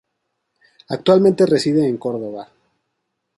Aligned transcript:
Actualmente 0.89 1.45
reside 1.45 1.87
en 1.87 1.97
Córdoba. 1.99 2.49